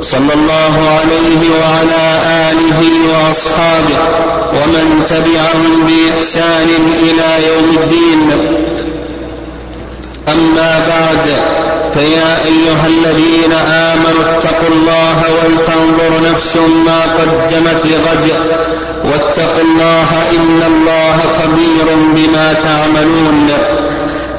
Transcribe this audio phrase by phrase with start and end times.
[0.00, 2.04] صلى الله عليه وعلى
[2.50, 3.98] آله وأصحابه
[4.52, 6.68] ومن تبعهم بإحسان
[7.02, 8.30] إلى يوم الدين.
[10.28, 11.26] أما بعد
[11.94, 16.56] فيا أيها الذين آمنوا اتقوا الله ولتنظر نفس
[16.86, 18.26] ما قدمت لغد.
[19.04, 23.48] واتقوا الله إن الله خبير بما تعملون.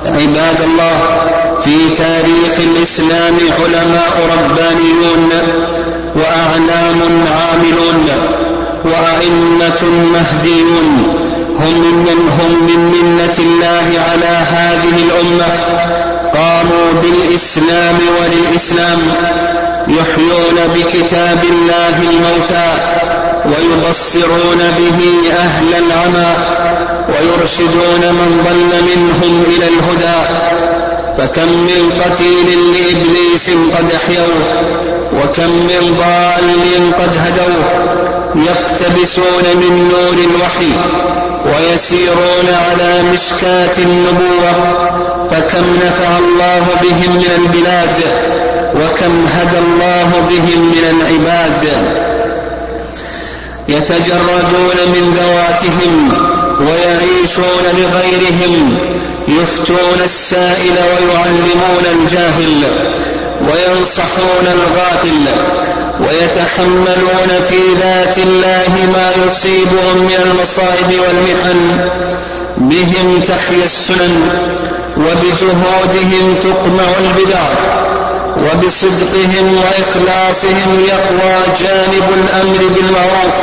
[0.05, 1.26] عباد الله
[1.63, 5.29] في تاريخ الإسلام علماء ربانيون
[6.15, 6.99] وأعلام
[7.31, 8.07] عاملون
[8.85, 9.83] وأئمة
[10.13, 11.17] مهديون
[11.59, 15.47] هم من هم من منة الله على هذه الأمة.
[16.33, 18.99] قاموا بالإسلام وللإسلام
[19.87, 22.73] يحيون بكتاب الله الموتى
[23.45, 26.33] ويبصرون به أهل العمى
[27.09, 30.56] ويرشدون من ضل منهم إلى الهدى.
[31.17, 34.67] فكم من قتيل لإبليس قد أحيوه
[35.13, 36.47] وكم من ضال
[36.99, 37.87] قد هدوه
[38.35, 40.71] يقتبسون من نور الوحي
[41.45, 44.53] ويسيرون على مشكاة النبوة.
[45.31, 47.99] فكم نفع الله بهم من البلاد
[48.75, 51.67] وكم هدى الله بهم من العباد.
[53.69, 56.13] يتجردون من ذواتهم
[56.61, 58.77] ويعيشون لغيرهم
[59.27, 62.63] يفتون السائل ويعلمون الجاهل
[63.41, 65.25] وينصحون الغافل
[65.99, 71.89] ويتحملون في ذات الله ما يصيبهم من المصائب والمحن
[72.57, 74.29] بهم تحيا السنن
[74.97, 77.41] وبجهودهم تقمع البدع
[78.37, 83.37] وبصدقهم وإخلاصهم يقوى جانب الأمر بالمعروف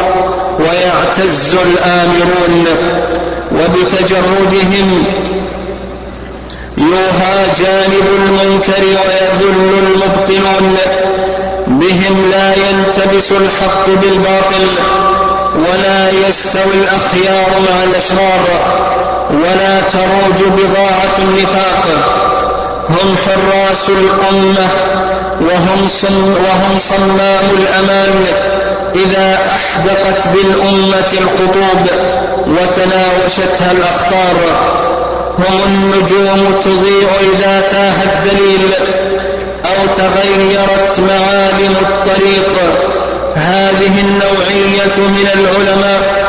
[0.61, 2.67] ويعتز الآمرون
[3.53, 5.05] وبتجردهم
[6.79, 10.77] يوهى جانب المنكر ويذل المبطلون
[11.67, 14.67] بهم لا يلتبس الحق بالباطل
[15.57, 18.45] ولا يستوي الأخيار مع الأشرار
[19.31, 21.85] ولا تروج بضاعة النفاق.
[22.91, 24.69] هم حراس الأمة
[25.41, 28.27] وهم, صم وهم صمام الأمان
[28.95, 31.87] إذا أحدقت بالأمة الخطوب
[32.47, 34.37] وتناوشتها الأخطار.
[35.39, 38.69] هم النجوم تضيء إذا تاه الدليل
[39.65, 42.59] أو تغيرت معالم الطريق.
[43.35, 46.25] هذه النوعية من العلماء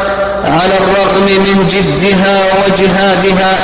[0.46, 3.58] على الرغم من جدها وجهادها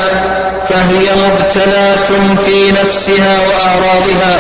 [0.70, 4.40] فهي مبتلاة في نفسها وأعراضها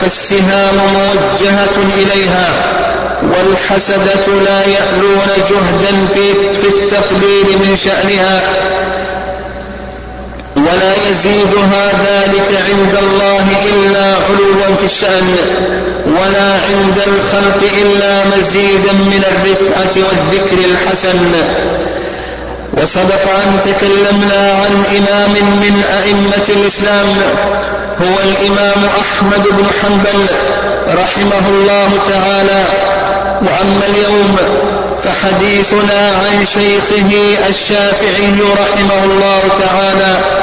[0.00, 2.48] فالسهام موجهة إليها
[3.22, 8.40] والحسدة لا يألون جهدا في, التقليل من شأنها.
[10.68, 15.36] ولا يزيدها ذلك عند الله إلا علوا في الشأن
[16.06, 21.32] ولا عند الخلق إلا مزيدا من الرفعة والذكر الحسن.
[22.82, 27.06] وسبق أن تكلمنا عن إمام من أئمة الإسلام
[28.02, 30.26] هو الإمام أحمد بن حنبل
[30.88, 32.64] رحمه الله تعالى.
[33.42, 34.36] وأما اليوم
[35.04, 37.10] فحديثنا عن شيخه
[37.48, 40.37] الشافعي رحمه الله تعالى.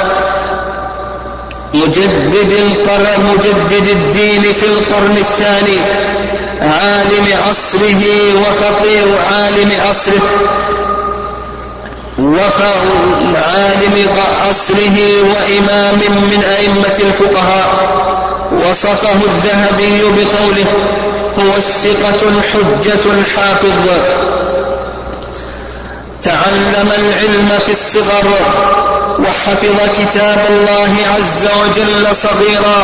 [1.74, 5.78] مجدد القرن مجدد الدين في القرن الثاني.
[6.60, 8.02] عالم عصره
[8.40, 10.22] وفقيه عالم عصره
[13.34, 14.06] عالم
[14.48, 15.98] عصره وإمام
[16.30, 17.96] من أئمة الفقهاء.
[18.52, 20.66] وصفه الذهبي بقوله
[21.38, 23.88] هو الثقة الحجة الحافظ.
[26.26, 28.26] تعلم العلم في الصغر
[29.18, 32.78] وحفظ كتاب الله عز وجل صغيرا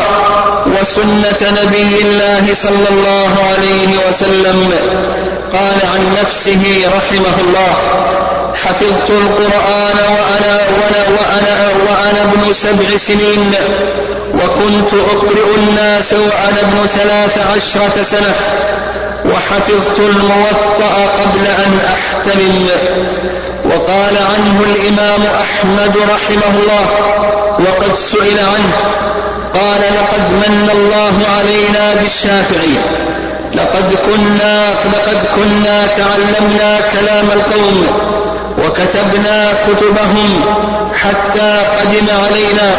[0.67, 4.71] وسنة نبي الله صلى الله عليه وسلم.
[5.53, 6.63] قال عن نفسه
[6.97, 7.73] رحمه الله
[8.63, 13.51] حفظت القرآن وأنا, وأنا, وأنا, وأنا ابن سبع سنين
[14.33, 18.35] وكنت أقرئ الناس وأنا ابن ثلاث عشرة سنة.
[19.33, 22.67] وحفظت الموطأ قبل أن أحتلم
[23.65, 26.85] وقال عنه الإمام أحمد رحمه الله
[27.59, 28.73] وقد سئل عنه
[29.53, 32.77] قال لقد من الله علينا بالشافعي
[33.55, 37.87] لقد كنا لقد كنا تعلمنا كلام القوم
[38.65, 40.41] وكتبنا كتبهم
[41.03, 42.71] حتى قدم علينا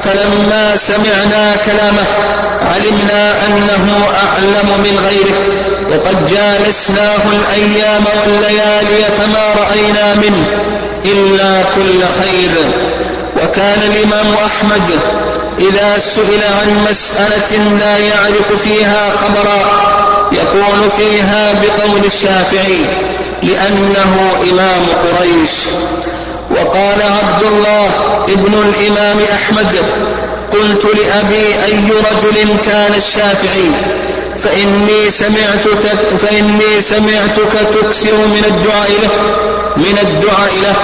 [0.00, 2.04] فلما سمعنا كلامه
[2.74, 5.71] علمنا أنه أعلم من غيره.
[5.92, 10.44] وقد جالسناه الأيام والليالي فما رأينا منه
[11.04, 12.50] إلا كل خير.
[13.36, 14.90] وكان الإمام أحمد
[15.58, 19.60] إذا سئل عن مسألة لا يعرف فيها خبرا
[20.32, 22.80] يقول فيها بقول الشافعي
[23.42, 25.50] لأنه إمام قريش.
[26.50, 27.90] وقال عبد الله
[28.28, 29.76] ابن الإمام أحمد
[30.52, 33.70] قلت لأبي أي رجل كان الشافعي؟
[34.44, 39.10] فإني سمعتك فإني سمعتك تكثر من الدعاء له.
[39.76, 40.74] من الدعاء له.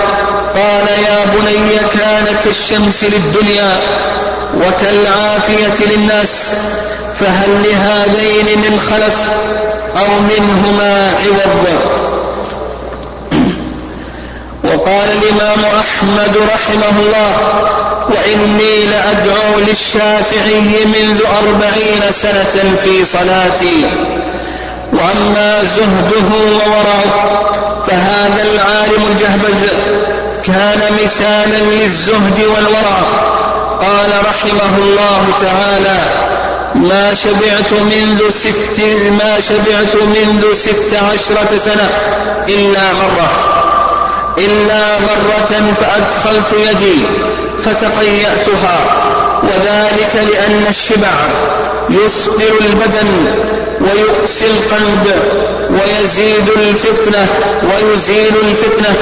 [0.55, 3.77] قال يا بني كان كالشمس للدنيا
[4.57, 6.53] وكالعافية للناس
[7.21, 9.17] فهل لهذين من خلف
[9.97, 11.67] أو منهما عوض؟
[14.65, 17.37] وقال الإمام أحمد رحمه الله
[18.11, 23.85] وإني لأدعو للشافعي منذ أربعين سنة في صلاتي.
[24.93, 27.05] وأما زهده وورعه
[27.87, 29.69] فهذا العالم الجهبذ
[30.45, 32.99] كان مثالا للزهد والورع
[33.81, 35.99] قال رحمه الله تعالى
[36.75, 41.91] ما شبعت منذ ست ما شبعت منذ ست عشرة سنة
[42.49, 43.31] إلا مرة.
[44.39, 46.99] إلا مرة فأدخلت يدي
[47.65, 48.79] فتقيأتها
[49.43, 51.11] وذلك لأن الشبع
[51.91, 53.27] يثقل البدن
[53.81, 55.07] ويؤسي القلب
[55.71, 57.27] ويزيد الفتنة
[57.63, 58.95] ويزيل الفتنة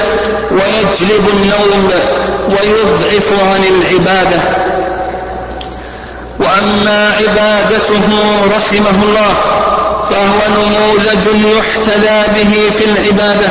[0.51, 1.91] ويجلب النوم
[2.49, 4.39] ويضعف عن العبادة.
[6.39, 8.09] وأما عبادته
[8.57, 9.33] رحمه الله
[10.09, 13.47] فهو نموذج يحتذى به في العبادة.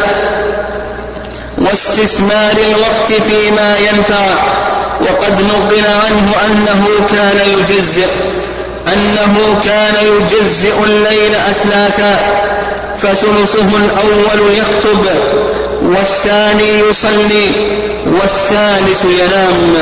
[1.71, 4.27] واستثمار الوقت فيما ينفع
[5.01, 8.07] وقد نقل عنه أنه كان يجزئ
[8.95, 12.19] أنه كان يجزئ الليل أثلاثا
[12.99, 15.07] فثلثه الأول يكتب
[15.83, 17.51] والثاني يصلي
[18.07, 19.77] والثالث ينام.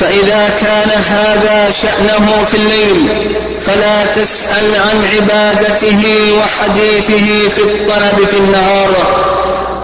[0.00, 3.08] فإذا كان هذا شأنه في الليل
[3.60, 6.04] فلا تسأل عن عبادته
[6.38, 8.88] وحديثه في الطلب في النهار.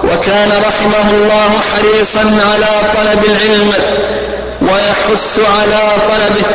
[0.04, 3.72] وكان رحمه الله حريصا على طلب العلم
[4.62, 6.46] ويحث على طلبه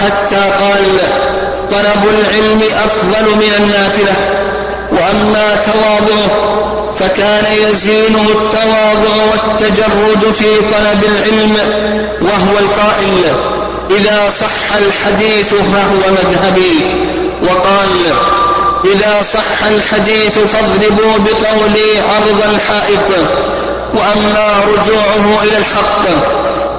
[0.00, 0.98] حتى قال
[1.70, 4.14] طلب العلم أفضل من النافلة
[4.92, 6.61] وأما تواضعه
[6.98, 11.56] فكان يزينه التواضع والتجرد في طلب العلم
[12.20, 13.24] وهو القائل
[13.90, 16.80] إذا صح الحديث فهو مذهبي
[17.42, 17.88] وقال
[18.84, 23.26] إذا صح الحديث فاضربوا بقولي عرض الحائط
[23.94, 26.04] وأما رجوعه إلى الحق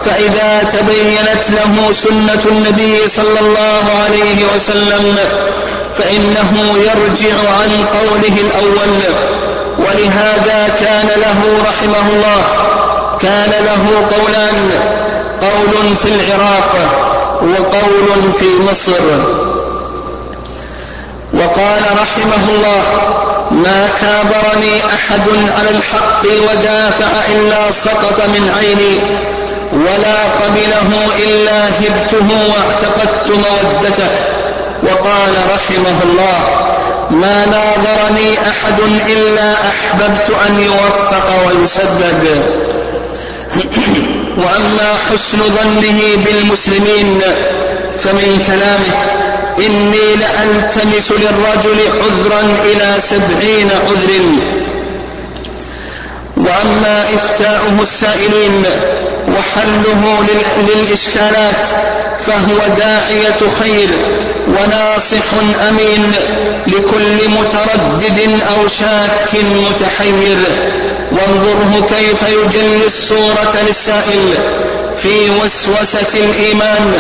[0.06, 5.18] فإذا تبينت له سنة النبي صلى الله عليه وسلم
[5.94, 9.01] فإنه يرجع عن قوله الأول
[9.77, 12.43] ولهذا كان له رحمه الله
[13.21, 14.69] كان له قولان
[15.41, 16.75] قول في العراق
[17.41, 19.03] وقول في مصر.
[21.33, 22.83] وقال رحمه الله
[23.51, 28.99] ما كابرني أحد على الحق ودافع إلا سقط من عيني
[29.73, 34.09] ولا قبله إلا هبته واعتقدت مودته.
[34.83, 36.62] وقال رحمه الله
[37.13, 38.79] ما ناظرني أحد
[39.09, 42.43] إلا أحببت أن يوفق ويسدد
[44.37, 47.21] وأما حسن ظنه بالمسلمين
[47.97, 49.23] فمن كلامه
[49.59, 54.21] إني لألتمس للرجل عذرا إلى سبعين عذر
[56.37, 58.63] وأما إفتاؤه السائلين
[59.27, 60.25] وحله
[60.57, 61.68] للإشكالات
[62.19, 63.89] فهو داعية خير
[64.47, 65.33] وناصح
[65.69, 66.11] أمين
[66.68, 70.37] لكل متردد أو شاك متحير.
[71.11, 74.33] وانظره كيف يجلي الصورة للسائل
[74.97, 76.94] في وسوسة الإيمان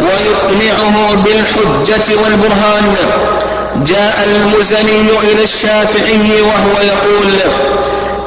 [0.00, 2.94] ويقنعه بالحجة والبرهان.
[3.86, 7.32] جاء المزني إلى الشافعي وهو يقول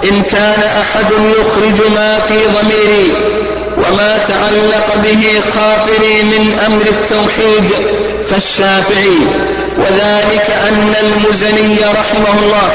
[0.03, 3.13] إن كان أحد يخرج ما في ضميري
[3.77, 7.71] وما تعلق به خاطري من أمر التوحيد
[8.27, 9.17] فالشافعي.
[9.77, 12.69] وذلك أن المزني رحمه الله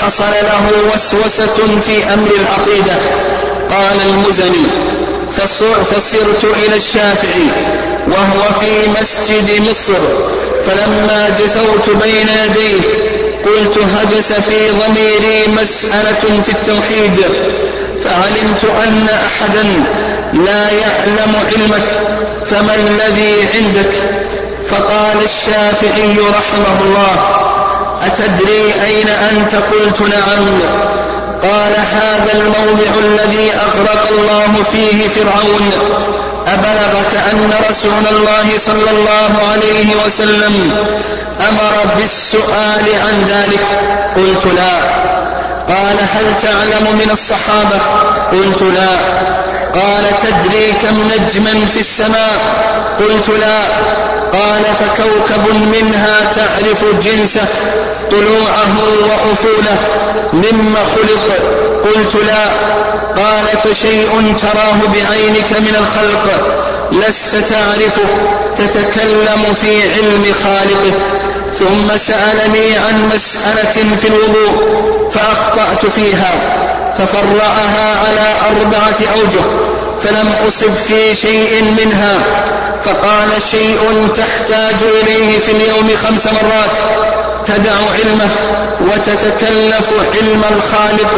[0.00, 2.94] حصل له وسوسة في أمر العقيدة.
[3.70, 4.66] قال المزني
[5.90, 7.46] فصرت إلى الشافعي
[8.08, 10.00] وهو في مسجد مصر
[10.66, 12.80] فلما جثوت بين يديه
[13.44, 17.24] قلت هجس في ضميري مسألة في التوحيد
[18.04, 19.62] فعلمت أن أحدا
[20.32, 21.88] لا يعلم علمك
[22.50, 23.92] فما الذي عندك؟
[24.66, 27.16] فقال الشافعي رحمه الله
[28.06, 30.60] أتدري أين أنت؟ قلت نعم.
[31.42, 35.70] قال هذا الموضع الذي أغرق الله فيه فرعون.
[36.46, 40.84] أبلغك أن رسول الله صلى الله عليه وسلم
[41.48, 43.66] أمر بالسؤال عن ذلك.
[44.16, 45.00] قلت لا.
[45.74, 47.78] قال هل تعلم من الصحابة؟
[48.32, 48.96] قلت لا.
[49.80, 52.38] قال تدري كم نجما في السماء؟
[53.00, 53.60] قلت لا.
[54.38, 57.44] قال فكوكب منها تعرف جنسه
[58.10, 59.76] طلوعه وأفوله
[60.32, 61.69] مما خلق.
[61.84, 62.44] قلت لا.
[63.22, 66.58] قال فشيء تراه بعينك من الخلق
[66.92, 68.08] لست تعرفه
[68.56, 70.92] تتكلم في علم خالقه.
[71.54, 76.30] ثم سألني عن مسألة في الوضوء فأخطأت فيها
[76.98, 79.44] ففرعها على أربعة أوجه
[80.02, 82.18] فلم أصب في شيء منها
[82.84, 86.70] فقال شيء تحتاج إليه في اليوم خمس مرات
[87.46, 88.28] تدع علمه
[88.80, 91.12] وتتكلف علم الخالق.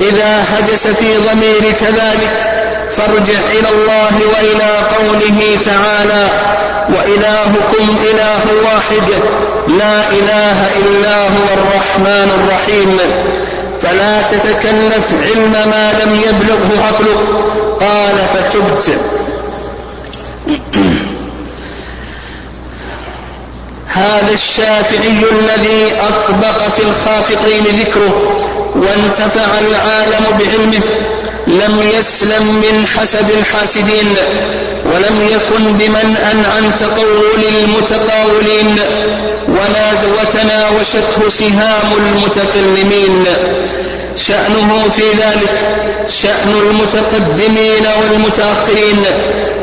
[0.00, 2.54] إذا هجس في ضميرك ذلك
[2.96, 6.28] فارجع إلى الله وإلى قوله تعالى
[6.88, 9.08] وإلهكم إله واحد
[9.68, 12.98] لا إله إلا هو الرحمن الرحيم.
[13.82, 17.24] فلا تتكلف علم ما لم يبلغه عقلك.
[17.80, 18.98] قال فتبت.
[23.94, 28.36] هذا الشافعي الذي أطبق في الخافقين ذكره
[28.74, 30.80] وانتفع العالم بعلمه
[31.46, 34.14] لم يسلم من حسد الحاسدين
[34.84, 38.78] ولم يكن بمنأ عن تقول المتقاولين
[40.18, 43.24] وتناوشته سهام المتكلمين.
[44.16, 45.58] شأنه في ذلك
[46.22, 49.04] شأن المتقدمين والمتأخرين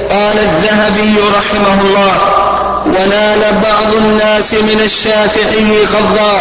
[0.09, 2.40] قال الذهبي رحمه الله.
[2.85, 6.37] ونال بعض الناس من الشافعي غضا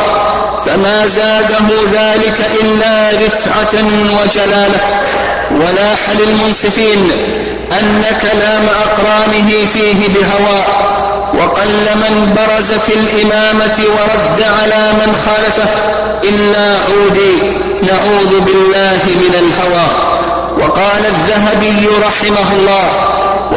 [0.67, 3.85] فما زاده ذلك إلا رفعة
[4.23, 4.81] وجلالة.
[5.51, 7.11] ولاح للمنصفين
[7.73, 10.91] أن كلام أقرانه فيه بهواء
[11.35, 15.71] وقل من برز في الإمامة ورد على من خالفه
[16.25, 17.35] إلا عودي
[17.83, 19.87] نعوذ بالله من الهوى.
[20.59, 22.91] وقال الذهبي رحمه الله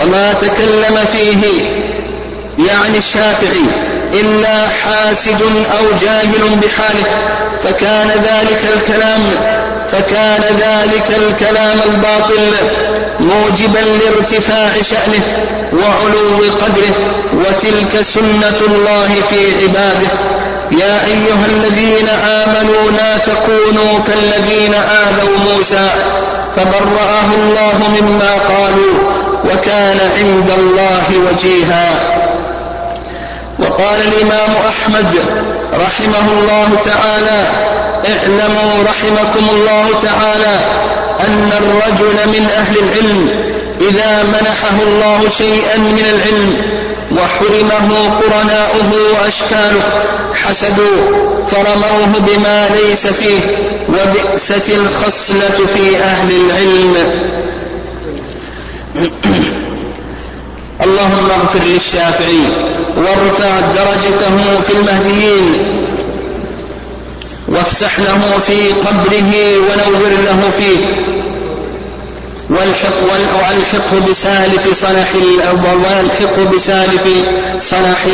[0.02, 1.83] وما تكلم فيه
[2.58, 3.66] يعني الشافعي
[4.14, 5.42] إلا حاسد
[5.80, 7.06] أو جاهل بحاله
[7.64, 9.22] فكان ذلك الكلام
[9.92, 12.52] فكان ذلك الكلام الباطل
[13.20, 15.24] موجبا لارتفاع شأنه
[15.74, 16.96] وعلو قدره
[17.34, 20.08] وتلك سنة الله في عباده.
[20.72, 25.90] يا أيها الذين آمنوا لا تكونوا كالذين آذوا موسى
[26.56, 28.94] فبرأه الله مما قالوا
[29.46, 32.23] وكان عند الله وجيها.
[33.64, 35.16] وقال الإمام أحمد
[35.74, 37.48] رحمه الله تعالى
[38.06, 40.60] اعلموا رحمكم الله تعالى
[41.28, 43.30] أن الرجل من أهل العلم
[43.82, 46.62] إذا منحه الله شيئا من العلم
[47.12, 49.84] وحرمه قرناؤه وأشكاله
[50.34, 50.98] حسدوا
[51.52, 53.40] فرموه بما ليس فيه
[53.90, 56.96] وبئست الخصلة في أهل العلم.
[60.84, 62.44] اللهم اغفر للشافعي
[62.98, 65.54] وارفع درجته في المهديين
[67.48, 70.86] وافسح له في قبره ونور له فيه.
[72.50, 73.04] والحق
[73.36, 75.10] والحقه بسالف صلاح
[75.66, 77.08] والحقه بسالف
[77.60, 78.06] صلاح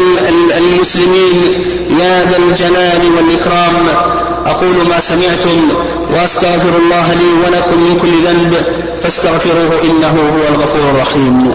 [0.58, 1.54] المسلمين.
[2.00, 3.88] يا ذا الجلال والإكرام.
[4.46, 5.70] أقول ما سمعتم
[6.14, 8.54] وأستغفر الله لي ولكم من كل ذنب.
[9.04, 11.54] فاستغفروه إنه هو الغفور الرحيم.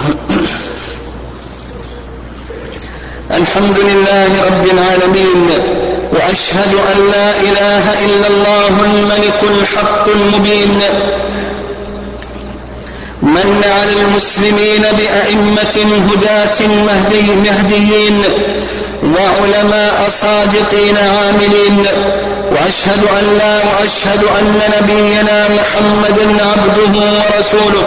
[3.30, 5.48] الحمد لله رب العالمين
[6.12, 10.80] وأشهد أن لا إله إلا الله الملك الحق المبين
[13.22, 18.22] من على المسلمين بأئمة هداة مهدي مهديين
[19.04, 21.86] وعلماء صادقين عاملين
[22.52, 27.84] وأشهد أن لا وأشهد أن نبينا محمدا عبده ورسوله.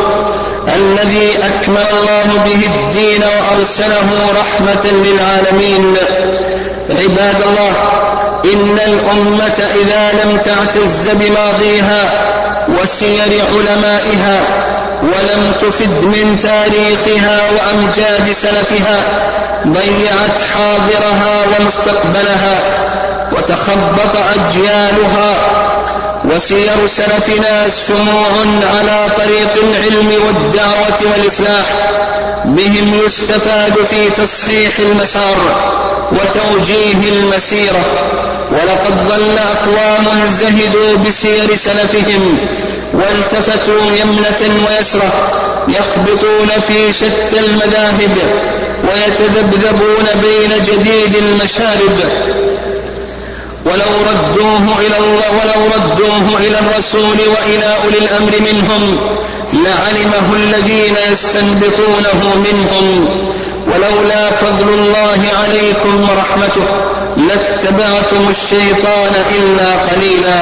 [0.68, 5.96] الذي أكمل الله به الدين وأرسله رحمة للعالمين.
[6.90, 7.74] عباد الله
[8.54, 12.10] إن الأمة إذا لم تعتز بماضيها
[12.68, 14.40] وسير علمائها
[15.04, 19.02] ولم تفد من تاريخها وأمجاد سلفها
[19.68, 22.60] ضيعت حاضرها ومستقبلها
[23.32, 25.34] وتخبط أجيالها
[26.32, 28.30] وسير سلفنا سموع
[28.64, 31.66] على طريق العلم والدعوة والإصلاح.
[32.46, 35.38] بهم يستفاد في تصحيح المسار
[36.12, 37.86] وتوجيه المسيرة.
[38.52, 42.38] ولقد ظل أقوام زهدوا بسير سلفهم
[42.94, 45.12] والتفتوا يمنة ويسرة
[45.68, 48.18] يخبطون في شتى المذاهب
[48.84, 52.00] ويتذبذبون بين جديد المشارب.
[53.66, 59.00] ولو ردوه إلى الله ولو ردوه إلى الرسول وإلى أولي الأمر منهم
[59.54, 63.08] لعلمه الذين يستنبطونه منهم.
[63.68, 66.66] ولولا فضل الله عليكم ورحمته
[67.18, 70.40] لاتبعتم الشيطان إلا قليلا.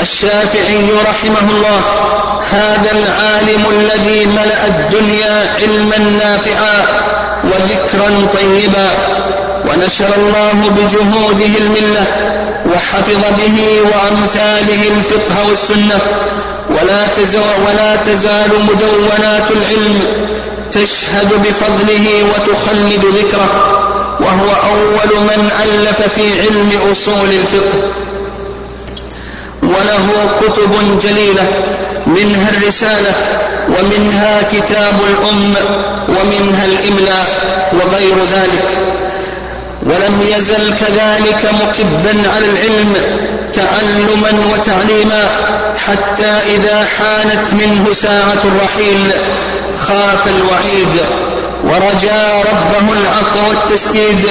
[0.00, 1.80] الشافعي رحمه الله
[2.52, 6.86] هذا العالم الذي ملأ الدنيا علما نافعا
[7.44, 8.90] وذكرا طيبا.
[9.72, 12.06] ونشر الله بجهوده الملة
[12.74, 15.98] وحفظ به وأمثاله الفقه والسنة.
[16.70, 20.02] ولا تزال, ولا تزال مدونات العلم
[20.72, 23.78] تشهد بفضله وتخلد ذكره.
[24.20, 27.78] وهو أول من ألف في علم أصول الفقه.
[29.62, 31.46] وله كتب جليلة
[32.06, 33.12] منها الرسالة
[33.68, 35.54] ومنها كتاب الأم
[36.08, 37.26] ومنها الإملاء
[37.72, 38.91] وغير ذلك.
[39.82, 42.94] ولم يزل كذلك مكبا على العلم
[43.52, 45.28] تعلما وتعليما
[45.86, 49.10] حتى إذا حانت منه ساعة الرحيل
[49.78, 51.00] خاف الوعيد
[51.64, 54.28] ورجا ربه العفو والتسديد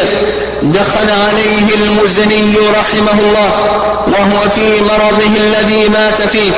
[0.64, 3.52] دخل عليه المزني رحمه الله
[4.08, 6.52] وهو في مرضه الذي مات فيه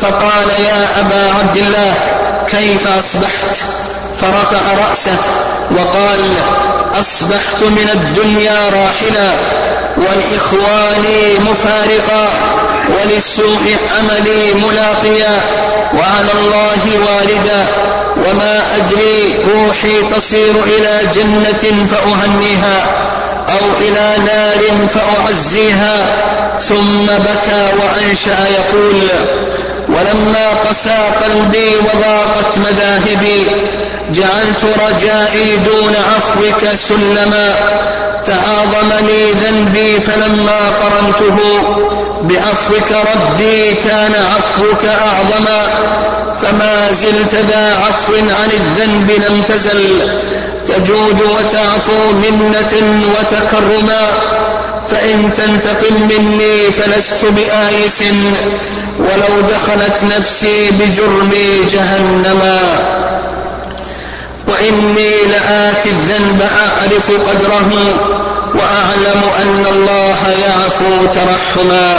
[0.00, 1.94] فقال يا أبا عبد الله
[2.48, 3.79] كيف أصبحت؟
[4.16, 5.16] فرفع رأسه
[5.70, 6.20] وقال
[7.00, 9.32] أصبحت من الدنيا راحلا
[9.96, 12.28] ولإخواني مفارقا
[12.88, 15.40] وللسوء عملي ملاقيا
[15.94, 17.66] وعلى الله والدا
[18.16, 22.86] وما أدري روحي تصير إلى جنة فأهنيها
[23.48, 26.06] أو إلى نار فأعزيها.
[26.60, 29.08] ثم بكى وأنشأ يقول
[29.90, 33.46] ولما قسى قلبي وضاقت مذاهبي
[34.10, 37.54] جعلت رجائي دون عفوك سلما.
[38.24, 41.38] تعاظمني ذنبي فلما قرنته
[42.22, 45.68] بعفوك ربي كان عفوك أعظما
[46.42, 50.08] فما زلت ذا عفو عن الذنب لم تزل.
[50.66, 54.02] تجود وتعفو منة وتكرما.
[54.90, 58.02] فإن تنتقم مني فلست بآيس
[58.98, 62.60] ولو دخلت نفسي بجرمي جهنما
[64.48, 67.70] وإني لآتي الذنب أعرف قدره
[68.54, 71.98] وأعلم أن الله يعفو ترحما.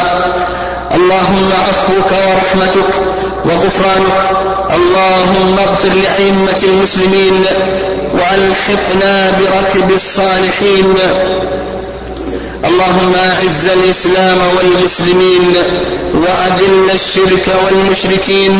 [0.95, 2.93] اللهم عفوك ورحمتك
[3.45, 4.29] وغفرانك.
[4.75, 7.43] اللهم اغفر لأئمة المسلمين
[8.13, 10.95] وألحقنا بركب الصالحين.
[12.65, 15.53] اللهم أعز الإسلام والمسلمين
[16.13, 18.59] وأذل الشرك والمشركين.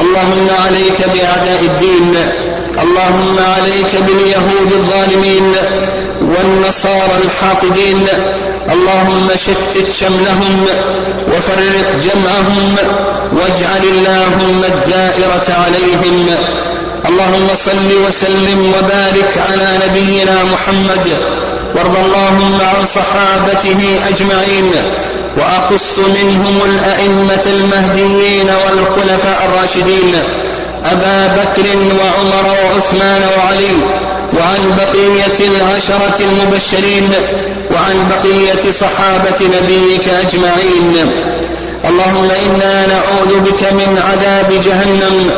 [0.00, 2.16] اللهم عليك بأعداء الدين.
[2.82, 5.52] اللهم عليك باليهود الظالمين
[6.20, 8.06] والنصارى الحاقدين.
[8.72, 10.66] اللهم شتت شملهم
[11.28, 12.76] وفرق جمعهم
[13.32, 16.26] واجعل اللهم الدائرة عليهم.
[17.08, 21.06] اللهم صل وسلم وبارك على نبينا محمد
[21.74, 24.70] وارض اللهم عن صحابته أجمعين
[25.38, 30.14] وأقص منهم الأئمة المهديين والخلفاء الراشدين
[30.84, 33.76] أبا بكر وعمر وعثمان وعلي
[34.38, 37.10] وعن بقية العشرة المبشرين
[37.74, 41.10] وعن بقية صحابة نبيك أجمعين.
[41.88, 45.30] اللهم إنا نعوذ بك من عذاب جهنم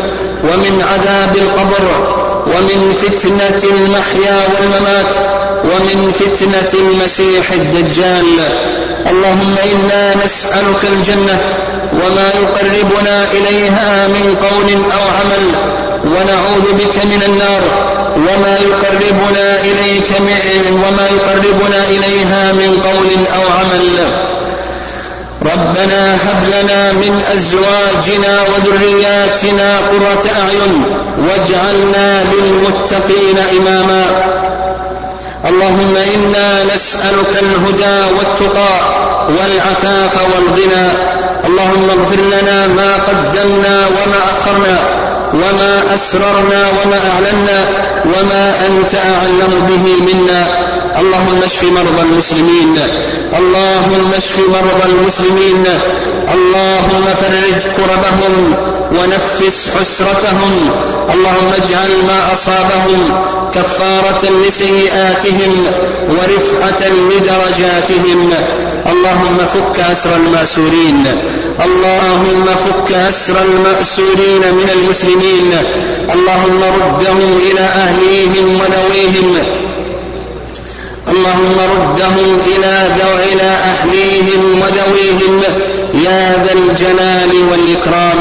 [0.44, 5.16] ومن عذاب القبر ومن فتنة المحيا والممات
[5.64, 8.26] ومن فتنة المسيح الدجال.
[9.10, 11.40] اللهم إنا نسألك الجنة
[11.92, 15.44] وما يقربنا إليها من قول أو عمل
[16.04, 17.62] ونعوذ بك من النار
[18.16, 20.10] وما يقربنا إليك
[20.70, 23.98] وما يقربنا إليها من قول أو عمل.
[25.42, 30.84] ربنا هب لنا من أزواجنا وذرياتنا قرة أعين
[31.18, 34.04] واجعلنا للمتقين إماما.
[35.48, 38.74] اللهم إنا نسألك الهدى والتقى
[39.28, 40.88] والعفاف والغنى.
[41.46, 44.78] اللهم اغفر لنا ما قدمنا وما أخرنا
[45.34, 47.64] وما أسررنا وما أعلنا
[48.04, 50.46] وما أنت أعلم به منا.
[51.00, 52.78] اللهم اشف مرضى المسلمين.
[53.38, 55.64] اللهم اشف مرضى المسلمين.
[56.34, 58.54] اللهم فرج كربهم
[58.92, 60.70] ونفس حسرتهم.
[61.14, 63.10] اللهم اجعل ما أصابهم
[63.54, 65.66] كفارة لسيئاتهم
[66.10, 68.32] ورفعة لدرجاتهم.
[68.86, 71.04] اللهم فك أسر المأسورين.
[71.64, 75.52] اللهم فك أسر المأسورين من المسلمين.
[76.14, 79.38] اللهم ردهم إلى أهليهم ونويهم.
[81.08, 82.86] اللهم ردهم إلى
[83.32, 85.42] إلى أهليهم ودويهم
[85.94, 88.18] يا ذا الجلال والإكرام.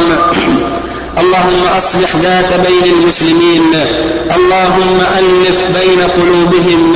[1.19, 3.73] اللهم أصلح ذات بين المسلمين.
[4.35, 6.93] اللهم ألف بين قلوبهم.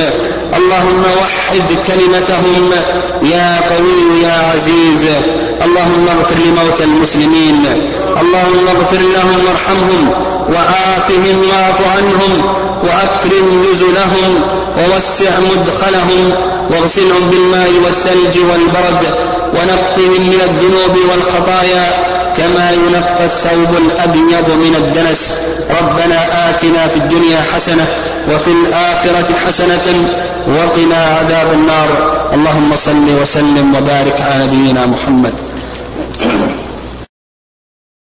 [0.56, 2.70] اللهم وحد كلمتهم.
[3.22, 5.06] يا قوي يا عزيز.
[5.64, 7.64] اللهم اغفر لموتى المسلمين.
[8.20, 10.10] اللهم اغفر لهم وارحمهم.
[10.52, 12.54] وعافهم واعف عنهم.
[12.82, 14.42] وأكرم نزلهم.
[14.78, 16.32] ووسع مدخلهم.
[16.70, 19.14] واغسلهم بالماء والثلج والبرد.
[19.54, 22.19] ونقهم من الذنوب والخطايا.
[22.36, 25.34] كما ينقى الثوب الأبيض من الدنس.
[25.80, 27.86] ربنا آتنا في الدنيا حسنة
[28.32, 29.86] وفي الآخرة حسنة
[30.48, 31.88] وقنا عذاب النار.
[32.34, 35.34] اللهم صل وسلم وبارك على نبينا محمد.